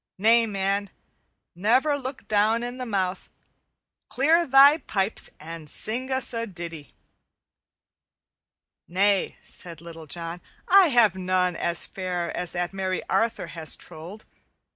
Nay, 0.17 0.47
man, 0.47 0.89
never 1.53 1.95
look 1.95 2.27
down 2.27 2.63
in 2.63 2.79
the 2.79 2.87
mouth. 2.87 3.29
Clear 4.09 4.47
thy 4.47 4.77
pipes 4.79 5.29
and 5.39 5.69
sing 5.69 6.09
us 6.11 6.33
a 6.33 6.47
ditty." 6.47 6.95
"Nay," 8.87 9.37
said 9.43 9.79
Little 9.79 10.07
John, 10.07 10.41
"I 10.67 10.87
have 10.87 11.13
none 11.13 11.55
as 11.55 11.85
fair 11.85 12.35
as 12.35 12.49
that 12.53 12.73
merry 12.73 13.03
Arthur 13.11 13.45
has 13.45 13.75
trolled. 13.75 14.25